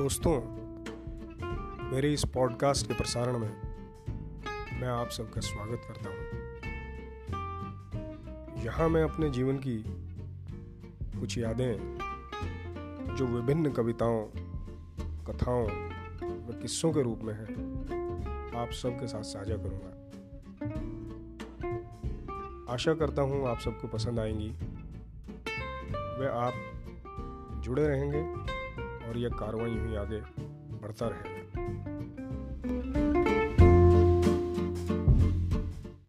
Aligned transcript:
दोस्तों, 0.00 0.40
मेरे 1.92 2.12
इस 2.12 2.24
पॉडकास्ट 2.24 2.88
के 2.88 2.94
प्रसारण 2.94 3.38
में 3.38 3.62
मैं 4.80 4.88
आप 4.88 5.08
सबका 5.08 5.40
स्वागत 5.40 5.80
करता 5.88 6.10
हूँ। 6.10 6.26
यहाँ 8.64 8.88
मैं 8.88 9.02
अपने 9.02 9.30
जीवन 9.30 9.58
की 9.58 9.84
कुछ 11.20 11.38
यादें, 11.38 11.98
जो 13.16 13.26
विभिन्न 13.26 13.72
कविताओं, 13.72 14.26
कथाओं 15.24 15.66
व 15.66 16.58
किस्सों 16.62 16.92
के 16.92 17.02
रूप 17.02 17.20
में 17.22 17.34
हैं, 17.34 17.52
आप 18.56 18.70
सबके 18.70 19.06
साथ 19.06 19.22
साझा 19.22 19.56
करूँगा। 19.56 19.92
आशा 22.72 22.94
करता 22.94 23.22
हूँ 23.22 23.48
आप 23.48 23.58
सबको 23.58 23.88
पसंद 23.88 24.20
आएँगी। 24.20 24.50
वे 26.20 26.26
आप 26.26 26.54
जुड़े 27.64 27.88
रहेंगे। 27.88 28.59
और 29.10 29.18
यह 29.18 29.28
कार्रवाई 29.28 29.70
भी 29.70 29.96
आगे 29.96 30.20
बढ़ता 30.82 31.08
रहेगा। 31.08 31.89